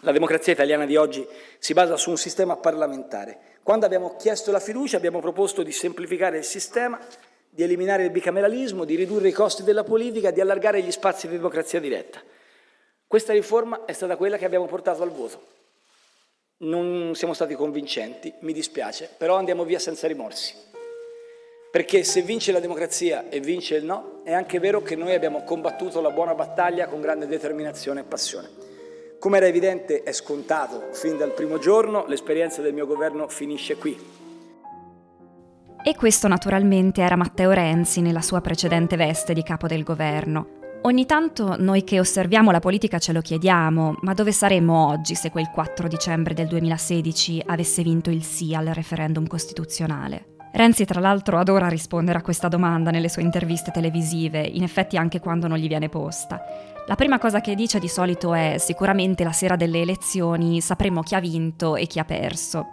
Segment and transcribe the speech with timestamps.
[0.00, 1.26] La democrazia italiana di oggi
[1.58, 3.38] si basa su un sistema parlamentare.
[3.62, 7.00] Quando abbiamo chiesto la fiducia abbiamo proposto di semplificare il sistema,
[7.48, 11.36] di eliminare il bicameralismo, di ridurre i costi della politica, di allargare gli spazi di
[11.36, 12.20] democrazia diretta.
[13.06, 15.54] Questa riforma è stata quella che abbiamo portato al voto.
[16.58, 20.54] Non siamo stati convincenti, mi dispiace, però andiamo via senza rimorsi.
[21.70, 25.42] Perché se vince la democrazia e vince il no, è anche vero che noi abbiamo
[25.44, 28.65] combattuto la buona battaglia con grande determinazione e passione.
[29.26, 33.98] Come era evidente e scontato fin dal primo giorno, l'esperienza del mio governo finisce qui.
[35.82, 40.78] E questo naturalmente era Matteo Renzi nella sua precedente veste di capo del governo.
[40.82, 45.32] Ogni tanto noi che osserviamo la politica ce lo chiediamo, ma dove saremmo oggi se
[45.32, 50.35] quel 4 dicembre del 2016 avesse vinto il sì al referendum costituzionale?
[50.56, 55.20] Renzi tra l'altro adora rispondere a questa domanda nelle sue interviste televisive, in effetti anche
[55.20, 56.40] quando non gli viene posta.
[56.86, 61.14] La prima cosa che dice di solito è sicuramente la sera delle elezioni sapremo chi
[61.14, 62.68] ha vinto e chi ha perso.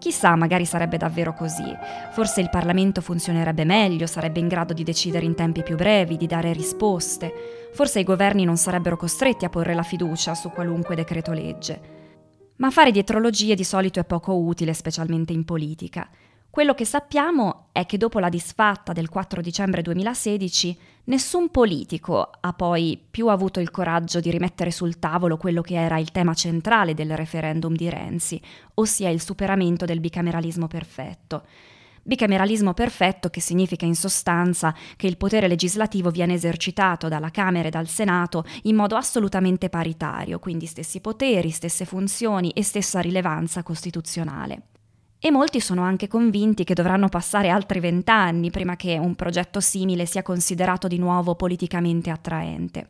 [0.00, 1.72] Chissà, magari sarebbe davvero così.
[2.10, 6.26] Forse il Parlamento funzionerebbe meglio, sarebbe in grado di decidere in tempi più brevi, di
[6.26, 7.32] dare risposte.
[7.74, 11.80] Forse i governi non sarebbero costretti a porre la fiducia su qualunque decreto legge.
[12.56, 16.08] Ma fare dietrologie di solito è poco utile, specialmente in politica.
[16.54, 22.52] Quello che sappiamo è che dopo la disfatta del 4 dicembre 2016 nessun politico ha
[22.52, 26.94] poi più avuto il coraggio di rimettere sul tavolo quello che era il tema centrale
[26.94, 28.40] del referendum di Renzi,
[28.74, 31.44] ossia il superamento del bicameralismo perfetto.
[32.04, 37.70] Bicameralismo perfetto che significa in sostanza che il potere legislativo viene esercitato dalla Camera e
[37.72, 44.68] dal Senato in modo assolutamente paritario, quindi stessi poteri, stesse funzioni e stessa rilevanza costituzionale
[45.26, 50.04] e molti sono anche convinti che dovranno passare altri vent'anni prima che un progetto simile
[50.04, 52.88] sia considerato di nuovo politicamente attraente.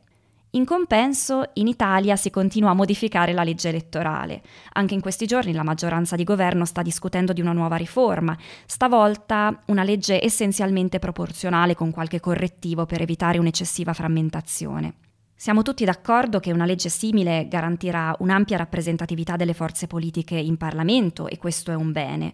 [0.51, 4.43] In compenso, in Italia si continua a modificare la legge elettorale.
[4.73, 9.63] Anche in questi giorni la maggioranza di governo sta discutendo di una nuova riforma, stavolta
[9.67, 14.95] una legge essenzialmente proporzionale con qualche correttivo per evitare un'eccessiva frammentazione.
[15.45, 21.29] Siamo tutti d'accordo che una legge simile garantirà un'ampia rappresentatività delle forze politiche in Parlamento
[21.29, 22.33] e questo è un bene,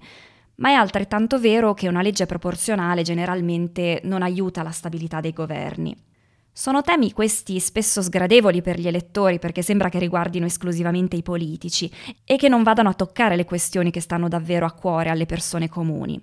[0.58, 5.92] ma è altrettanto vero che una legge proporzionale generalmente non aiuta la stabilità dei governi.
[6.52, 11.90] Sono temi questi spesso sgradevoli per gli elettori perché sembra che riguardino esclusivamente i politici
[12.24, 15.68] e che non vadano a toccare le questioni che stanno davvero a cuore alle persone
[15.68, 16.22] comuni.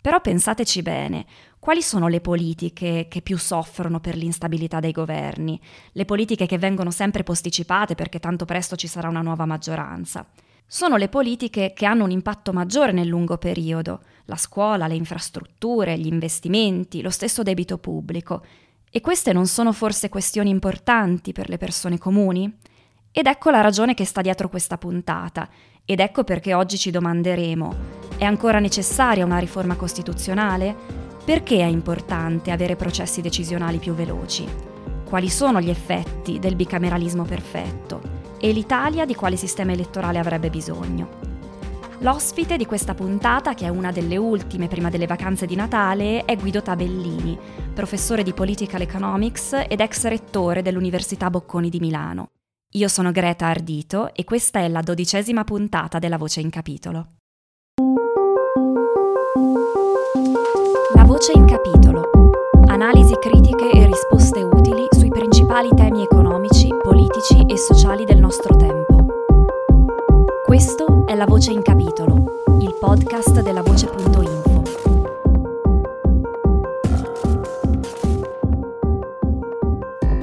[0.00, 1.26] Però pensateci bene,
[1.58, 5.60] quali sono le politiche che più soffrono per l'instabilità dei governi?
[5.92, 10.26] Le politiche che vengono sempre posticipate perché tanto presto ci sarà una nuova maggioranza?
[10.66, 15.98] Sono le politiche che hanno un impatto maggiore nel lungo periodo, la scuola, le infrastrutture,
[15.98, 18.44] gli investimenti, lo stesso debito pubblico.
[18.90, 22.50] E queste non sono forse questioni importanti per le persone comuni?
[23.12, 25.48] Ed ecco la ragione che sta dietro questa puntata,
[25.90, 27.74] ed ecco perché oggi ci domanderemo,
[28.16, 30.72] è ancora necessaria una riforma costituzionale?
[31.24, 34.46] Perché è importante avere processi decisionali più veloci?
[35.04, 38.00] Quali sono gli effetti del bicameralismo perfetto?
[38.38, 41.08] E l'Italia di quale sistema elettorale avrebbe bisogno?
[41.98, 46.36] L'ospite di questa puntata, che è una delle ultime prima delle vacanze di Natale, è
[46.36, 47.36] Guido Tabellini,
[47.74, 52.30] professore di Political Economics ed ex rettore dell'Università Bocconi di Milano.
[52.74, 57.14] Io sono Greta Ardito e questa è la dodicesima puntata della Voce in Capitolo.
[60.94, 62.10] La Voce in Capitolo.
[62.66, 69.06] Analisi critiche e risposte utili sui principali temi economici, politici e sociali del nostro tempo.
[70.44, 74.39] Questo è La Voce in Capitolo, il podcast della Voce.info.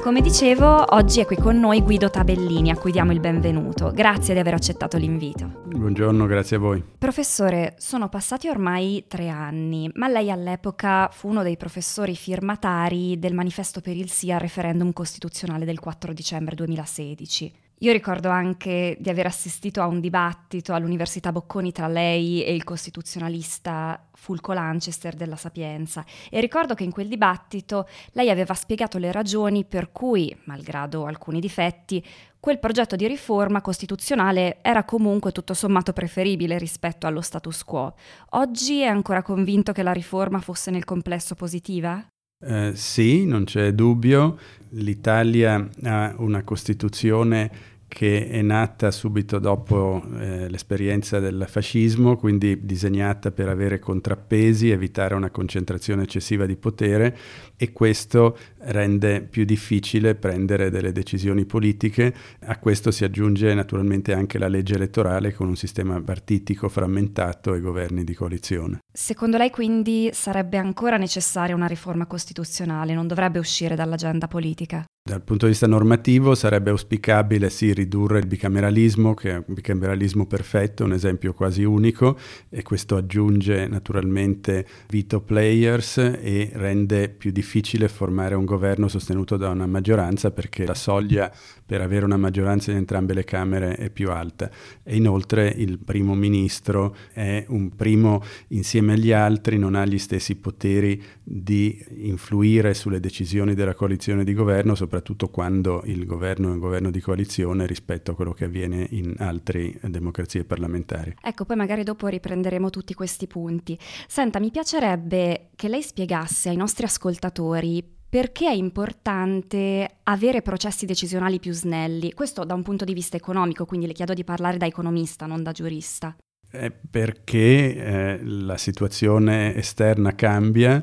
[0.07, 3.91] Come dicevo, oggi è qui con noi Guido Tabellini, a cui diamo il benvenuto.
[3.91, 5.63] Grazie di aver accettato l'invito.
[5.65, 6.81] Buongiorno, grazie a voi.
[6.97, 13.33] Professore, sono passati ormai tre anni, ma lei all'epoca fu uno dei professori firmatari del
[13.33, 17.66] manifesto per il sì al referendum costituzionale del 4 dicembre 2016.
[17.81, 22.63] Io ricordo anche di aver assistito a un dibattito all'Università Bocconi tra lei e il
[22.63, 29.11] costituzionalista Fulco Lanchester della Sapienza e ricordo che in quel dibattito lei aveva spiegato le
[29.11, 32.03] ragioni per cui, malgrado alcuni difetti,
[32.39, 37.93] quel progetto di riforma costituzionale era comunque tutto sommato preferibile rispetto allo status quo.
[38.31, 42.03] Oggi è ancora convinto che la riforma fosse nel complesso positiva?
[42.39, 44.37] Eh, sì, non c'è dubbio.
[44.71, 53.31] L'Italia ha una Costituzione che è nata subito dopo eh, l'esperienza del fascismo, quindi disegnata
[53.31, 57.17] per avere contrappesi, evitare una concentrazione eccessiva di potere
[57.55, 62.13] e questo rende più difficile prendere delle decisioni politiche.
[62.45, 67.61] A questo si aggiunge naturalmente anche la legge elettorale con un sistema partitico frammentato e
[67.61, 68.79] governi di coalizione.
[68.91, 74.85] Secondo lei quindi sarebbe ancora necessaria una riforma costituzionale, non dovrebbe uscire dall'agenda politica?
[75.07, 80.25] Dal punto di vista normativo sarebbe auspicabile sì ridurre il bicameralismo, che è un bicameralismo
[80.25, 82.19] perfetto, un esempio quasi unico,
[82.49, 89.47] e questo aggiunge naturalmente veto players e rende più difficile formare un governo sostenuto da
[89.47, 91.33] una maggioranza perché la soglia
[91.65, 94.51] per avere una maggioranza in entrambe le Camere è più alta.
[94.83, 100.35] E inoltre il primo ministro è un primo insieme agli altri, non ha gli stessi
[100.35, 104.95] poteri di influire sulle decisioni della coalizione di governo, soprattutto
[105.29, 109.79] quando il governo è un governo di coalizione rispetto a quello che avviene in altre
[109.81, 111.15] democrazie parlamentari.
[111.21, 113.77] Ecco, poi magari dopo riprenderemo tutti questi punti.
[114.07, 121.39] Senta, mi piacerebbe che lei spiegasse ai nostri ascoltatori perché è importante avere processi decisionali
[121.39, 122.13] più snelli?
[122.13, 125.43] Questo da un punto di vista economico, quindi le chiedo di parlare da economista, non
[125.43, 126.15] da giurista.
[126.49, 130.81] È perché eh, la situazione esterna cambia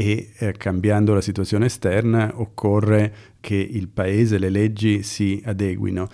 [0.00, 6.06] e eh, cambiando la situazione esterna occorre che il paese, le leggi si adeguino.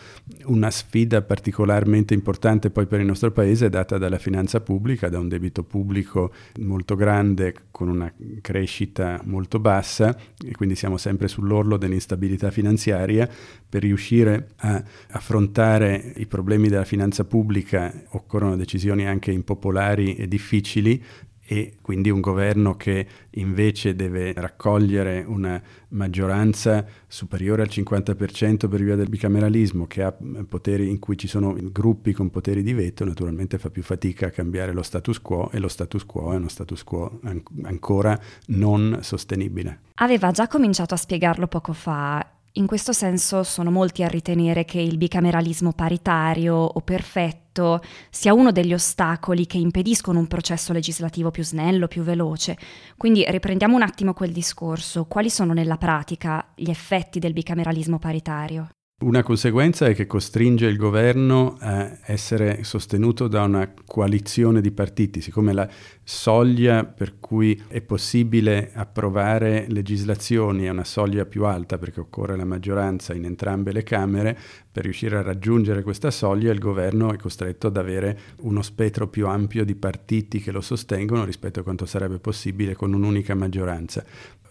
[0.45, 5.19] Una sfida particolarmente importante poi per il nostro paese è data dalla finanza pubblica, da
[5.19, 8.11] un debito pubblico molto grande con una
[8.41, 13.29] crescita molto bassa e quindi siamo sempre sull'orlo dell'instabilità finanziaria.
[13.69, 21.03] Per riuscire a affrontare i problemi della finanza pubblica occorrono decisioni anche impopolari e difficili
[21.47, 28.97] e quindi un governo che invece deve raccogliere una maggioranza superiore al 50% per via
[28.97, 30.15] del bicameralismo, che ha
[30.49, 34.31] poteri in cui ci sono gruppi con poteri di veto, naturalmente fa più fatica a
[34.31, 38.99] cambiare lo status quo e lo status quo è uno status quo an- ancora non
[39.03, 39.81] sostenibile.
[39.97, 44.81] Aveva già cominciato a spiegarlo poco fa in questo senso sono molti a ritenere che
[44.81, 47.81] il bicameralismo paritario o perfetto
[48.11, 52.57] sia uno degli ostacoli che impediscono un processo legislativo più snello, più veloce.
[52.97, 55.07] Quindi riprendiamo un attimo quel discorso.
[55.07, 58.69] Quali sono nella pratica gli effetti del bicameralismo paritario?
[59.03, 65.21] Una conseguenza è che costringe il governo a essere sostenuto da una coalizione di partiti,
[65.21, 65.69] siccome la
[66.05, 72.45] soglia per cui è possibile approvare legislazioni è una soglia più alta perché occorre la
[72.45, 74.39] maggioranza in entrambe le Camere,
[74.71, 79.27] per riuscire a raggiungere questa soglia il governo è costretto ad avere uno spettro più
[79.27, 84.05] ampio di partiti che lo sostengono rispetto a quanto sarebbe possibile con un'unica maggioranza.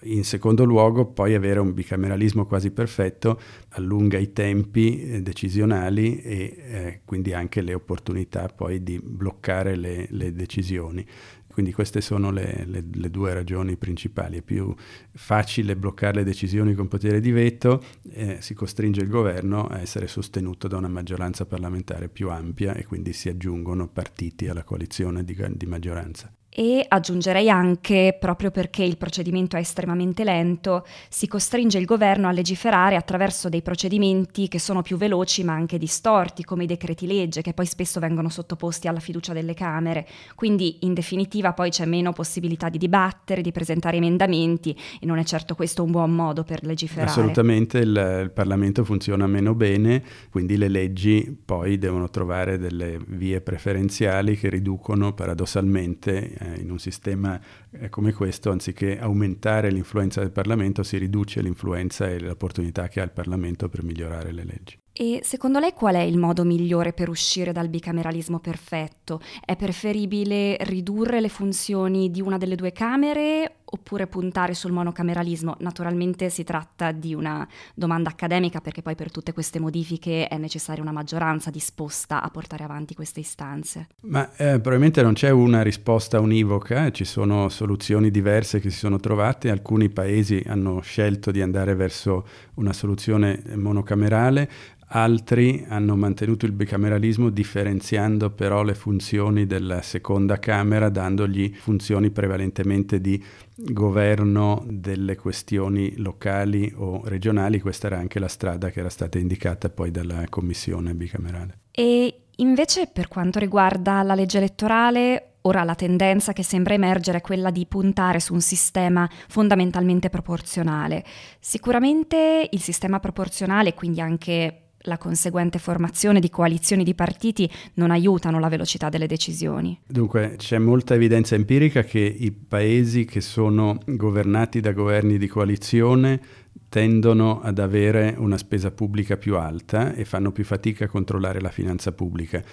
[0.05, 3.39] In secondo luogo, poi avere un bicameralismo quasi perfetto
[3.69, 10.07] allunga i tempi eh, decisionali e eh, quindi anche le opportunità poi di bloccare le,
[10.09, 11.05] le decisioni.
[11.47, 14.39] Quindi queste sono le, le, le, due ragioni principali.
[14.39, 14.73] È più
[15.11, 20.07] facile bloccare le decisioni con potere di veto, eh, si costringe il governo a essere
[20.07, 25.37] sostenuto da una maggioranza parlamentare più ampia e quindi si aggiungono partiti alla coalizione di,
[25.55, 31.85] di maggioranza e aggiungerei anche, proprio perché il procedimento è estremamente lento, si costringe il
[31.85, 36.67] governo a legiferare attraverso dei procedimenti che sono più veloci ma anche distorti, come i
[36.67, 40.07] decreti legge, che poi spesso vengono sottoposti alla fiducia delle Camere.
[40.35, 45.23] Quindi in definitiva poi c'è meno possibilità di dibattere, di presentare emendamenti e non è
[45.23, 47.09] certo questo un buon modo per legiferare.
[47.09, 53.41] Assolutamente il, il Parlamento funziona meno bene, quindi le leggi poi devono trovare delle vie
[53.41, 57.39] preferenziali che riducono paradossalmente eh, in un sistema
[57.71, 63.03] eh, come questo, anziché aumentare l'influenza del Parlamento, si riduce l'influenza e l'opportunità che ha
[63.03, 64.81] il Parlamento per migliorare le leggi.
[64.95, 69.21] E secondo lei qual è il modo migliore per uscire dal bicameralismo perfetto?
[69.43, 75.55] È preferibile ridurre le funzioni di una delle due Camere oppure puntare sul monocameralismo?
[75.59, 80.81] Naturalmente si tratta di una domanda accademica perché poi per tutte queste modifiche è necessaria
[80.81, 83.87] una maggioranza disposta a portare avanti queste istanze.
[84.01, 88.99] Ma eh, probabilmente non c'è una risposta univoca, ci sono soluzioni diverse che si sono
[88.99, 94.49] trovate, alcuni paesi hanno scelto di andare verso una soluzione monocamerale,
[94.87, 103.01] Altri hanno mantenuto il bicameralismo differenziando però le funzioni della seconda Camera, dandogli funzioni prevalentemente
[103.01, 103.23] di
[103.55, 107.59] governo delle questioni locali o regionali.
[107.59, 111.59] Questa era anche la strada che era stata indicata poi dalla Commissione bicamerale.
[111.71, 117.21] E invece per quanto riguarda la legge elettorale, Ora la tendenza che sembra emergere è
[117.21, 121.03] quella di puntare su un sistema fondamentalmente proporzionale.
[121.37, 128.39] Sicuramente il sistema proporzionale, quindi anche la conseguente formazione di coalizioni di partiti non aiutano
[128.39, 129.79] la velocità delle decisioni.
[129.85, 136.19] Dunque c'è molta evidenza empirica che i paesi che sono governati da governi di coalizione
[136.69, 141.51] tendono ad avere una spesa pubblica più alta e fanno più fatica a controllare la
[141.51, 142.43] finanza pubblica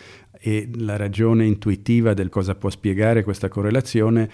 [0.43, 4.31] e la ragione intuitiva del cosa può spiegare questa correlazione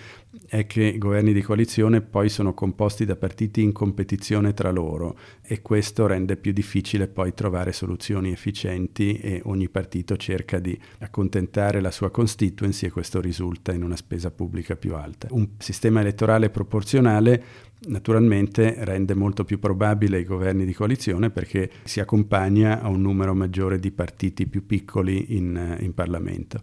[0.46, 5.18] è che i governi di coalizione poi sono composti da partiti in competizione tra loro
[5.42, 11.80] e questo rende più difficile poi trovare soluzioni efficienti e ogni partito cerca di accontentare
[11.80, 15.26] la sua constituency e questo risulta in una spesa pubblica più alta.
[15.30, 17.42] Un sistema elettorale proporzionale
[17.88, 23.35] naturalmente rende molto più probabile i governi di coalizione perché si accompagna a un numero
[23.35, 26.61] maggiore di partiti più piccoli in, in Parlamento.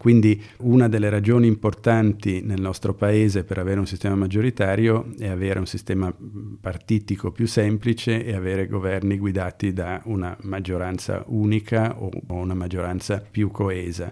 [0.00, 5.58] Quindi una delle ragioni importanti nel nostro paese per avere un sistema maggioritario è avere
[5.58, 6.10] un sistema
[6.58, 13.50] partitico più semplice e avere governi guidati da una maggioranza unica o una maggioranza più
[13.50, 14.10] coesa.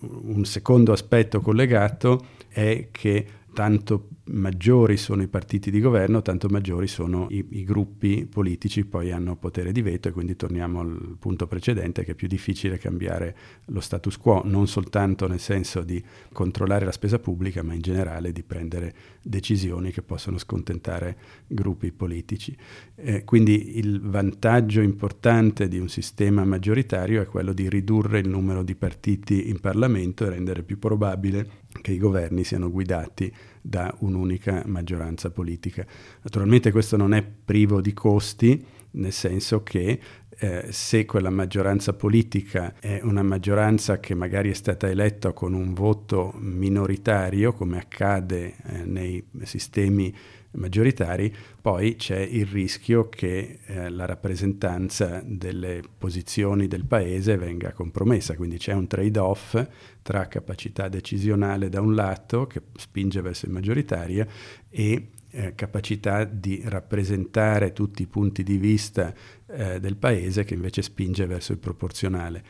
[0.00, 6.86] Un secondo aspetto collegato è che tanto maggiori sono i partiti di governo, tanto maggiori
[6.86, 11.46] sono i, i, gruppi politici, poi hanno potere di veto e quindi torniamo al punto
[11.46, 16.84] precedente che è più difficile cambiare lo status quo, non soltanto nel senso di controllare
[16.84, 21.16] la spesa pubblica, ma in generale di prendere decisioni che possono scontentare
[21.46, 22.56] gruppi politici.
[22.94, 28.62] Eh, quindi il vantaggio importante di un sistema maggioritario è quello di ridurre il numero
[28.62, 34.62] di partiti in Parlamento e rendere più probabile che i governi siano guidati da un'unica
[34.66, 35.86] maggioranza politica.
[36.22, 39.98] Naturalmente questo non è privo di costi, nel senso che
[40.38, 45.72] eh, se quella maggioranza politica è una maggioranza che magari è stata eletta con un
[45.72, 50.14] voto minoritario, come accade eh, nei sistemi
[50.52, 58.34] maggioritari, poi c'è il rischio che eh, la rappresentanza delle posizioni del paese venga compromessa,
[58.34, 59.64] quindi c'è un trade-off
[60.02, 64.26] tra capacità decisionale da un lato, che spinge verso il maggioritario,
[64.68, 69.14] e eh, capacità di rappresentare tutti i punti di vista
[69.46, 72.44] eh, del paese che invece spinge verso il proporzionale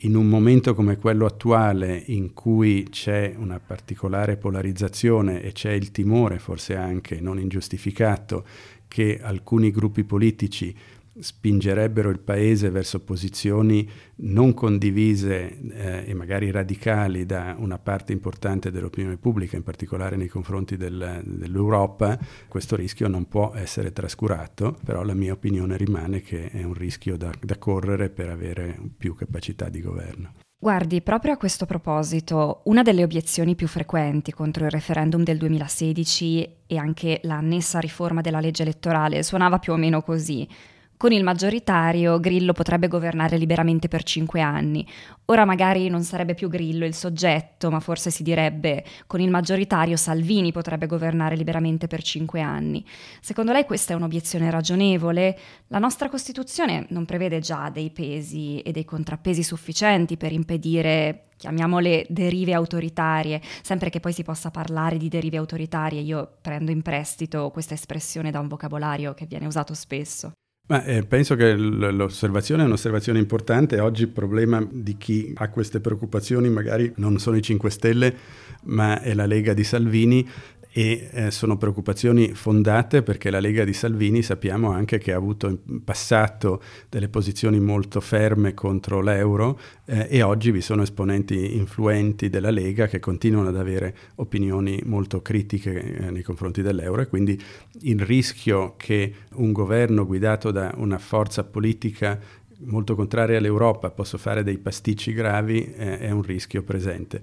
[0.00, 5.90] in un momento come quello attuale in cui c'è una particolare polarizzazione e c'è il
[5.90, 8.44] timore, forse anche non ingiustificato,
[8.88, 10.74] che alcuni gruppi politici
[11.18, 18.70] spingerebbero il paese verso posizioni non condivise eh, e magari radicali da una parte importante
[18.70, 22.18] dell'opinione pubblica, in particolare nei confronti del, dell'Europa,
[22.48, 27.16] questo rischio non può essere trascurato, però la mia opinione rimane che è un rischio
[27.16, 30.32] da, da correre per avere più capacità di governo.
[30.58, 36.56] Guardi, proprio a questo proposito, una delle obiezioni più frequenti contro il referendum del 2016
[36.66, 40.48] e anche l'annessa riforma della legge elettorale suonava più o meno così.
[40.98, 44.86] Con il maggioritario Grillo potrebbe governare liberamente per cinque anni.
[45.26, 49.96] Ora magari non sarebbe più Grillo il soggetto, ma forse si direbbe con il maggioritario
[49.96, 52.82] Salvini potrebbe governare liberamente per cinque anni.
[53.20, 55.38] Secondo lei questa è un'obiezione ragionevole?
[55.66, 62.06] La nostra Costituzione non prevede già dei pesi e dei contrappesi sufficienti per impedire chiamiamole
[62.08, 67.50] derive autoritarie, sempre che poi si possa parlare di derive autoritarie, io prendo in prestito
[67.50, 70.32] questa espressione da un vocabolario che viene usato spesso.
[70.68, 73.78] Ma, eh, penso che l'osservazione è un'osservazione importante.
[73.78, 78.16] Oggi il problema di chi ha queste preoccupazioni magari non sono i 5 Stelle,
[78.64, 80.28] ma è la Lega di Salvini
[80.76, 85.46] e eh, sono preoccupazioni fondate perché la Lega di Salvini sappiamo anche che ha avuto
[85.46, 92.28] in passato delle posizioni molto ferme contro l'euro eh, e oggi vi sono esponenti influenti
[92.28, 97.00] della Lega che continuano ad avere opinioni molto critiche eh, nei confronti dell'euro.
[97.00, 97.42] E quindi
[97.80, 102.20] il rischio che un governo guidato da una forza politica
[102.64, 107.20] molto contraria all'Europa posso fare dei pasticci gravi eh, è un rischio presente.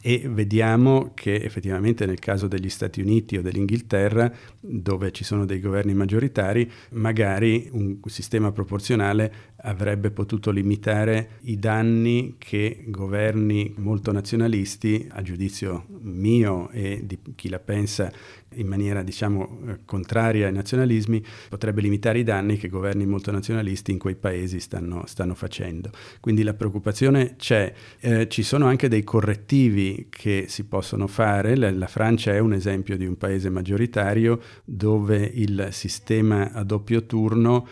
[0.00, 5.60] E vediamo che effettivamente nel caso degli Stati Uniti o dell'Inghilterra dove ci sono dei
[5.60, 15.08] governi maggioritari magari un sistema proporzionale avrebbe potuto limitare i danni che governi molto nazionalisti,
[15.10, 18.12] a giudizio mio e di chi la pensa
[18.56, 23.90] in maniera diciamo eh, contraria ai nazionalismi, potrebbe limitare i danni che governi molto nazionalisti
[23.90, 25.90] in quei paesi stanno, stanno facendo.
[26.20, 27.72] Quindi la preoccupazione c'è.
[28.00, 31.56] Eh, ci sono anche dei correttivi che si possono fare.
[31.56, 37.04] La, la Francia è un esempio di un paese maggioritario dove il sistema a doppio
[37.06, 37.66] turno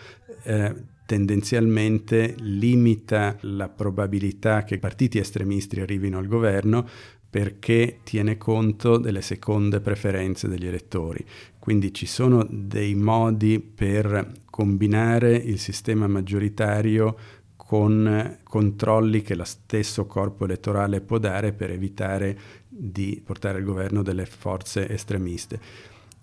[0.45, 0.75] eh,
[1.07, 6.89] tendenzialmente limita la probabilità che partiti estremisti arrivino al governo
[7.33, 11.25] perché tiene conto delle seconde preferenze degli elettori.
[11.59, 17.17] Quindi ci sono dei modi per combinare il sistema maggioritario
[17.57, 24.03] con controlli che lo stesso corpo elettorale può dare per evitare di portare al governo
[24.03, 25.59] delle forze estremiste.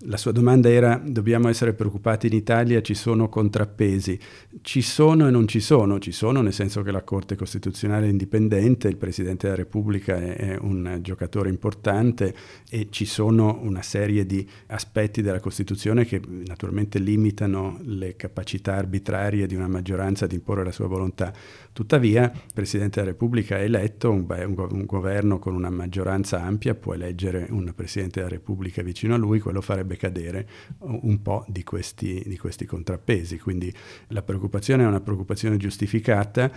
[0.04, 4.18] La sua domanda era, dobbiamo essere preoccupati in Italia, ci sono contrappesi?
[4.62, 8.08] Ci sono e non ci sono, ci sono nel senso che la Corte Costituzionale è
[8.08, 12.34] indipendente, il Presidente della Repubblica è, un giocatore importante
[12.70, 19.46] e ci sono una serie di aspetti della Costituzione che naturalmente limitano le capacità arbitrarie
[19.46, 21.30] di una maggioranza di imporre la sua volontà.
[21.74, 26.74] Tuttavia il Presidente della Repubblica è eletto, un, un, un governo con una maggioranza ampia
[26.74, 31.44] può eleggere un Presidente della Repubblica vicino a lui, quello farebbe farebbe cadere un po'
[31.48, 33.38] di questi, di questi contrappesi.
[33.38, 33.72] Quindi
[34.08, 36.50] la preoccupazione è una preoccupazione giustificata.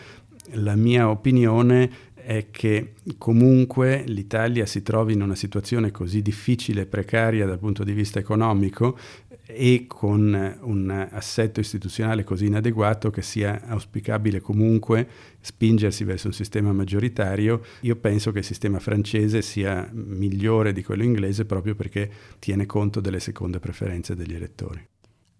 [0.54, 6.86] La mia opinione è che comunque l'Italia si trovi in una situazione così difficile e
[6.86, 8.98] precaria dal punto di vista economico
[9.46, 15.08] e con un assetto istituzionale così inadeguato che sia auspicabile comunque
[15.42, 21.04] spingersi verso un sistema maggioritario, io penso che il sistema francese sia migliore di quello
[21.04, 22.10] inglese proprio perché
[22.40, 24.86] tiene conto delle seconde preferenze degli elettori.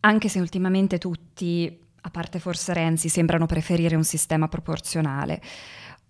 [0.02, 5.42] Anche se ultimamente tutti, a parte forse Renzi, sembrano preferire un sistema proporzionale.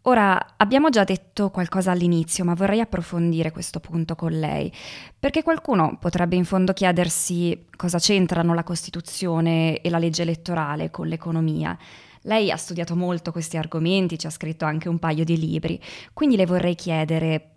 [0.05, 4.69] Ora, abbiamo già detto qualcosa all'inizio, ma vorrei approfondire questo punto con lei,
[5.17, 11.07] perché qualcuno potrebbe in fondo chiedersi cosa c'entrano la Costituzione e la legge elettorale con
[11.07, 11.77] l'economia.
[12.23, 15.81] Lei ha studiato molto questi argomenti, ci ha scritto anche un paio di libri,
[16.11, 17.51] quindi le vorrei chiedere,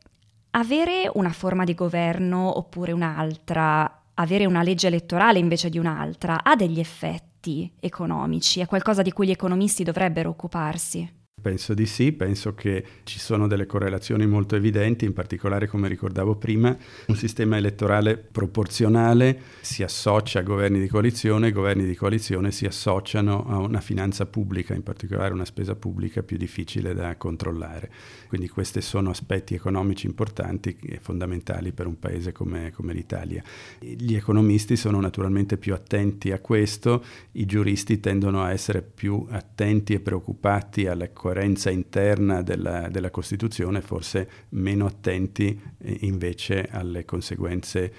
[0.51, 6.55] avere una forma di governo oppure un'altra, avere una legge elettorale invece di un'altra, ha
[6.55, 8.61] degli effetti economici?
[8.61, 11.16] È qualcosa di cui gli economisti dovrebbero occuparsi?
[11.47, 16.35] Penso di sì, penso che ci sono delle correlazioni molto evidenti, in particolare come ricordavo
[16.35, 16.77] prima,
[17.07, 22.67] un sistema elettorale proporzionale si associa a governi di coalizione, i governi di coalizione si
[22.67, 27.93] associano a una finanza pubblica, in particolare una spesa pubblica più difficile da controllare.
[28.27, 33.41] Quindi questi sono aspetti economici importanti e fondamentali per un paese come, come l'Italia.
[33.79, 39.95] Gli economisti sono naturalmente più attenti a questo, i giuristi tendono a essere più attenti
[39.95, 47.05] e preoccupati alla coerenza coerenza interna della, della Costituzione, forse meno attenti eh, invece alle
[47.05, 47.93] conseguenze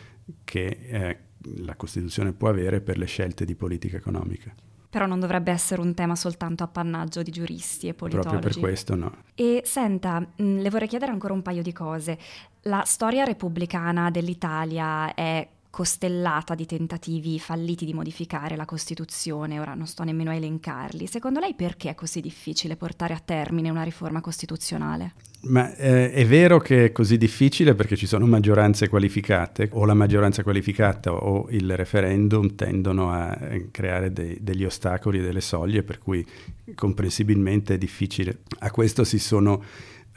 [0.43, 1.17] che eh,
[1.58, 4.54] la Costituzione può avere per le scelte di politica economica.
[4.89, 8.30] Però non dovrebbe essere un tema soltanto appannaggio di giuristi e politologi.
[8.30, 9.15] Proprio per questo no.
[9.36, 12.17] E senta, mh, le vorrei chiedere ancora un paio di cose.
[12.63, 19.85] La storia repubblicana dell'Italia è costellata di tentativi falliti di modificare la Costituzione, ora non
[19.85, 21.05] sto nemmeno a elencarli.
[21.05, 25.13] Secondo lei perché è così difficile portare a termine una riforma costituzionale?
[25.41, 29.93] Ma eh, è vero che è così difficile perché ci sono maggioranze qualificate, o la
[29.93, 35.83] maggioranza qualificata o il referendum tendono a eh, creare dei, degli ostacoli e delle soglie,
[35.83, 36.25] per cui
[36.73, 38.39] comprensibilmente è difficile.
[38.61, 39.61] A questo si sono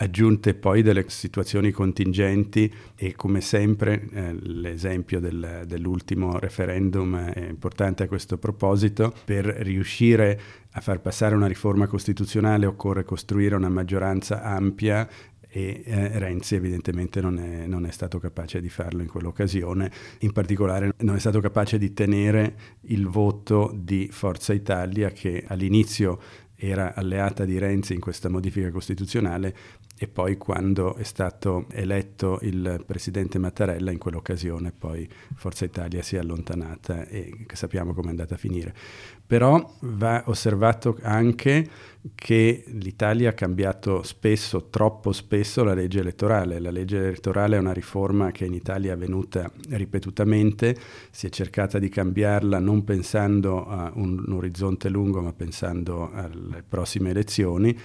[0.00, 8.04] aggiunte poi delle situazioni contingenti e come sempre eh, l'esempio del, dell'ultimo referendum è importante
[8.04, 10.40] a questo proposito, per riuscire
[10.72, 15.08] a far passare una riforma costituzionale occorre costruire una maggioranza ampia
[15.52, 20.32] e eh, Renzi evidentemente non è, non è, stato capace di farlo in quell'occasione, in
[20.32, 26.20] particolare non è stato capace di tenere il voto di Forza Italia che all'inizio
[26.60, 29.54] era alleata di Renzi in questa modifica costituzionale
[29.98, 36.16] e poi quando è stato eletto il presidente Mattarella in quell'occasione poi Forza Italia si
[36.16, 38.74] è allontanata e sappiamo come è andata a finire.
[39.26, 41.68] Però va osservato anche
[42.14, 46.58] che l'Italia ha cambiato spesso, troppo spesso, la legge elettorale.
[46.58, 50.76] La legge elettorale è una riforma che in Italia è avvenuta ripetutamente,
[51.10, 56.10] si è cercata di cambiarla non pensando a un, un orizzonte lungo, ma pensando
[56.54, 57.76] alle prossime elezioni,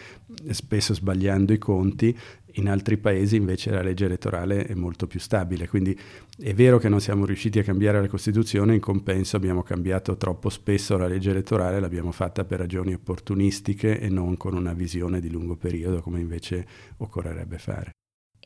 [0.49, 2.17] spesso sbagliando i conti
[2.57, 5.97] in altri paesi invece la legge elettorale è molto più stabile, quindi
[6.37, 10.49] è vero che non siamo riusciti a cambiare la Costituzione, in compenso abbiamo cambiato troppo
[10.49, 15.29] spesso la legge elettorale, l'abbiamo fatta per ragioni opportunistiche e non con una visione di
[15.29, 16.65] lungo periodo come invece
[16.97, 17.94] occorrerebbe fare.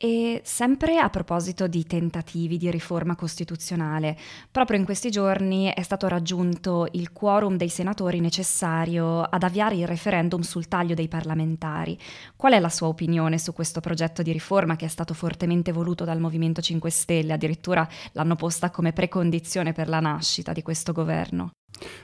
[0.02, 4.16] E sempre a proposito di tentativi di riforma costituzionale,
[4.50, 9.86] proprio in questi giorni è stato raggiunto il quorum dei senatori necessario ad avviare il
[9.86, 11.98] referendum sul taglio dei parlamentari.
[12.34, 16.04] Qual è la sua opinione su questo progetto di riforma che è stato fortemente voluto
[16.06, 17.34] dal Movimento 5 Stelle?
[17.34, 21.50] Addirittura l'hanno posta come precondizione per la nascita di questo governo.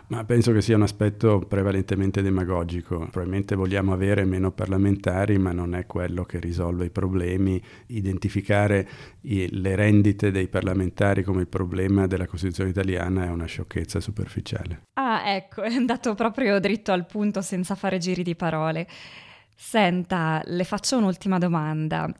[0.08, 2.98] Ma penso che sia un aspetto prevalentemente demagogico.
[2.98, 7.60] Probabilmente vogliamo avere meno parlamentari, ma non è quello che risolve i problemi.
[7.86, 8.88] Identificare
[9.22, 14.82] i, le rendite dei parlamentari come il problema della Costituzione italiana è una sciocchezza superficiale.
[14.94, 18.86] Ah, ecco, è andato proprio dritto al punto senza fare giri di parole.
[19.54, 22.12] Senta, le faccio un'ultima domanda.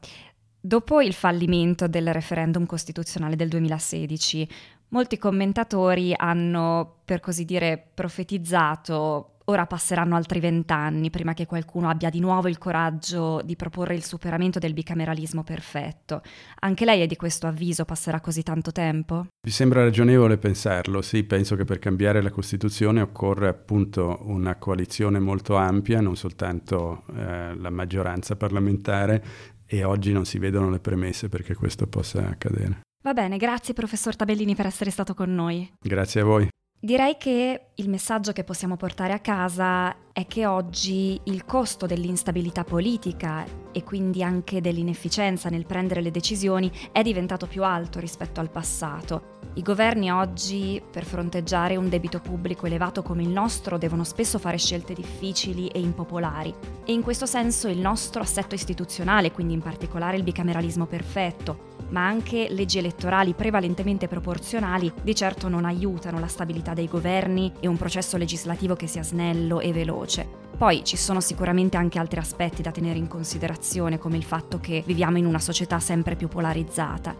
[0.59, 4.49] Dopo il fallimento del referendum costituzionale del 2016,
[4.89, 12.09] molti commentatori hanno, per così dire, profetizzato Ora passeranno altri vent'anni prima che qualcuno abbia
[12.09, 16.21] di nuovo il coraggio di proporre il superamento del bicameralismo perfetto.
[16.59, 17.85] Anche lei è di questo avviso?
[17.85, 19.27] Passerà così tanto tempo?
[19.47, 25.19] Mi sembra ragionevole pensarlo, sì, penso che per cambiare la Costituzione occorre appunto una coalizione
[25.19, 29.23] molto ampia, non soltanto eh, la maggioranza parlamentare
[29.65, 32.86] e oggi non si vedono le premesse perché questo possa accadere.
[33.03, 35.71] Va bene, grazie professor Tabellini per essere stato con noi.
[35.79, 36.47] Grazie a voi.
[36.79, 42.63] Direi che il messaggio che possiamo portare a casa è che oggi il costo dell'instabilità
[42.63, 48.51] politica e quindi anche dell'inefficienza nel prendere le decisioni è diventato più alto rispetto al
[48.51, 49.35] passato.
[49.55, 54.57] I governi oggi, per fronteggiare un debito pubblico elevato come il nostro, devono spesso fare
[54.57, 56.53] scelte difficili e impopolari.
[56.85, 62.05] E in questo senso il nostro assetto istituzionale, quindi in particolare il bicameralismo perfetto, ma
[62.05, 67.77] anche leggi elettorali prevalentemente proporzionali di certo non aiutano la stabilità dei governi e un
[67.77, 70.45] processo legislativo che sia snello e veloce.
[70.57, 74.83] Poi ci sono sicuramente anche altri aspetti da tenere in considerazione, come il fatto che
[74.85, 77.15] viviamo in una società sempre più polarizzata.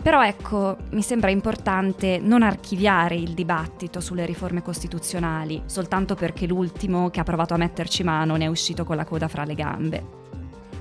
[0.00, 7.10] Però ecco, mi sembra importante non archiviare il dibattito sulle riforme costituzionali, soltanto perché l'ultimo
[7.10, 10.27] che ha provato a metterci mano ne è uscito con la coda fra le gambe.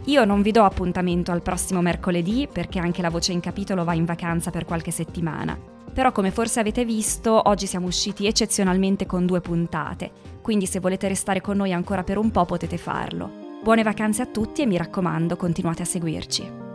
[0.07, 3.93] Io non vi do appuntamento al prossimo mercoledì perché anche la voce in capitolo va
[3.93, 5.59] in vacanza per qualche settimana.
[5.93, 11.09] Però come forse avete visto, oggi siamo usciti eccezionalmente con due puntate, quindi se volete
[11.09, 13.29] restare con noi ancora per un po' potete farlo.
[13.61, 16.66] Buone vacanze a tutti e mi raccomando, continuate a seguirci.